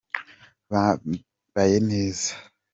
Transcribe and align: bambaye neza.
bambaye 0.71 1.77
neza. 1.89 2.31